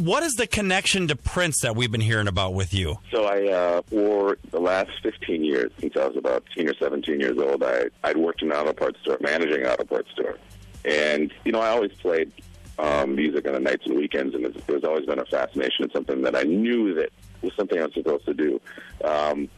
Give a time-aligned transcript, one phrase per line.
[0.00, 2.98] What is the connection to Prince that we've been hearing about with you?
[3.12, 7.20] So I, uh, for the last 15 years, since I was about 10 or 17
[7.20, 10.36] years old, I, I'd worked in an auto parts store, managing an auto parts store.
[10.84, 12.32] And, you know, I always played
[12.76, 15.84] um, music on the nights and weekends, and there's always been a fascination.
[15.84, 17.10] It's something that I knew that
[17.42, 18.60] was something I was supposed to do.
[19.04, 19.48] Um,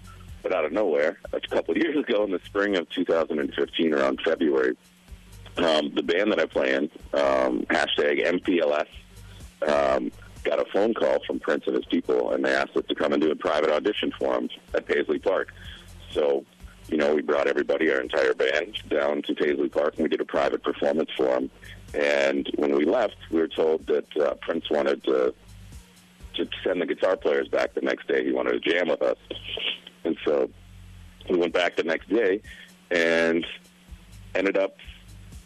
[0.43, 4.21] but out of nowhere, a couple of years ago in the spring of 2015, around
[4.23, 4.77] February,
[5.57, 8.87] um, the band that I play in, um, hashtag MPLS,
[9.67, 10.13] um,
[10.47, 13.13] got a phone call from Prince and his people, and they asked us to come
[13.13, 15.53] and do a private audition for him at Paisley Park.
[16.13, 16.45] So,
[16.89, 20.21] you know, we brought everybody, our entire band, down to Paisley Park, and we did
[20.21, 21.51] a private performance for him.
[21.95, 25.35] And when we left, we were told that uh, Prince wanted to
[26.35, 28.23] to send the guitar players back the next day.
[28.23, 29.17] He wanted to jam with us,
[30.05, 30.51] and so
[31.31, 32.43] we went back the next day,
[32.91, 33.45] and
[34.35, 34.77] ended up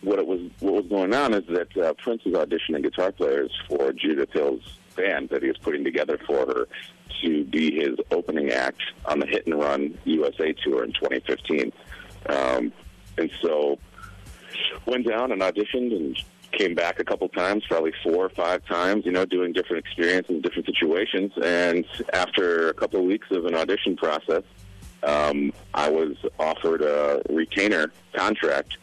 [0.03, 3.51] what it was what was going on is that uh, Prince was auditioning guitar players
[3.69, 6.69] for Judith Hill's band that he was putting together for her
[7.23, 11.73] to be his opening act on the Hit and Run USA tour in 2015.
[12.29, 12.73] Um,
[13.19, 13.79] and so
[14.87, 16.17] went down and auditioned and
[16.52, 20.43] came back a couple times, probably four or five times, you know, doing different experiences,
[20.43, 21.33] different situations.
[21.43, 24.43] And after a couple of weeks of an audition process,
[25.02, 28.79] um, I was offered a retainer contract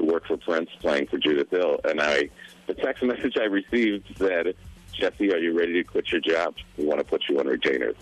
[0.00, 1.80] to work for Prince playing for Judith Hill.
[1.84, 2.28] And I,
[2.66, 4.54] the text message I received said,
[4.92, 6.54] Jesse, are you ready to quit your job?
[6.76, 7.96] We want to put you on retainers.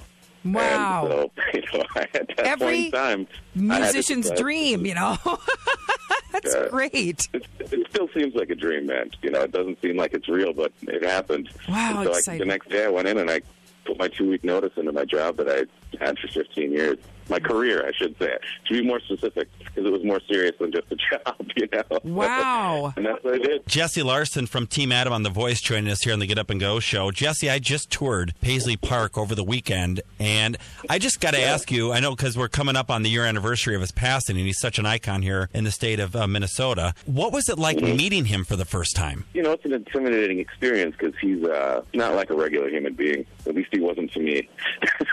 [0.44, 1.02] Wow.
[1.04, 3.26] And so, you know, at that Every point in time,
[3.70, 5.16] I had to Musician's dream, you know.
[6.32, 6.68] That's Yeah.
[6.70, 7.28] great.
[7.32, 9.10] it, it still seems like a dream, man.
[9.22, 11.50] You know, it doesn't seem like it's real, but it happened.
[11.68, 13.40] Wow, And so I, the next day I went in and I
[13.84, 15.64] put my two week notice into my job that I
[16.04, 16.98] had for 15 years.
[17.28, 18.36] My career, I should say.
[18.66, 21.98] To be more specific, because it was more serious than just a job, you know?
[22.04, 22.92] Wow.
[22.96, 23.66] and that's what I did.
[23.66, 26.50] Jesse Larson from Team Adam on The Voice joining us here on the Get Up
[26.50, 27.10] and Go show.
[27.10, 30.56] Jesse, I just toured Paisley Park over the weekend, and
[30.88, 33.24] I just got to ask you I know because we're coming up on the year
[33.24, 36.26] anniversary of his passing, and he's such an icon here in the state of uh,
[36.26, 36.94] Minnesota.
[37.06, 39.24] What was it like meeting him for the first time?
[39.34, 43.26] You know, it's an intimidating experience because he's uh, not like a regular human being.
[43.46, 44.48] At least he wasn't to me.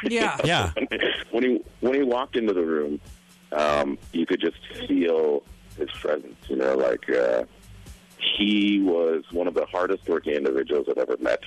[0.03, 0.38] Yeah.
[0.44, 0.72] Yeah.
[1.31, 2.99] when he when walked into the room,
[3.51, 4.57] um, you could just
[4.88, 5.43] feel
[5.77, 6.35] his presence.
[6.47, 7.43] You know, like uh,
[8.38, 11.44] he was one of the hardest working individuals I've ever met.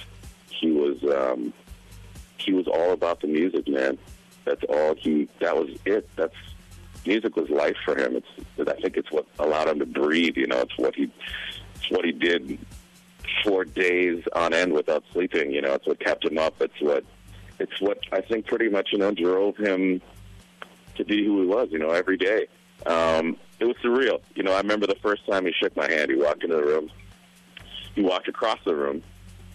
[0.51, 1.53] He was um,
[2.39, 3.99] he was all about the music, man.
[4.45, 5.29] That's all he.
[5.41, 6.09] That was it.
[6.17, 6.35] That's
[7.07, 8.17] music was life for him.
[8.17, 10.37] It's I think it's what allowed him to breathe.
[10.37, 11.11] You know, it's what he
[11.75, 12.59] it's what he did
[13.45, 15.53] for days on end without sleeping.
[15.53, 16.61] You know, it's what kept him up.
[16.61, 17.05] It's what
[17.59, 20.01] it's what I think pretty much you know drove him
[20.99, 21.69] to be who he was.
[21.71, 22.47] You know, every day.
[22.87, 24.21] Um, it was surreal.
[24.35, 26.11] You know, I remember the first time he shook my hand.
[26.11, 26.91] He walked into the room.
[27.95, 29.03] He walked across the room,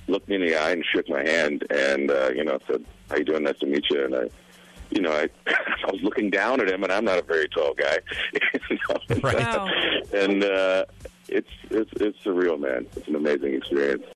[0.08, 3.18] looked me in the eye, and shook my hand, and uh, you know said, "How
[3.18, 3.44] you doing?
[3.44, 4.30] Nice to meet you." And I.
[4.90, 7.74] You know, I, I was looking down at him, and I'm not a very tall
[7.74, 7.98] guy.
[8.70, 9.20] You know?
[9.24, 9.38] Right.
[9.38, 9.68] Wow.
[10.14, 10.86] and uh,
[11.28, 12.86] it's it's it's surreal, man.
[12.96, 14.06] It's an amazing experience.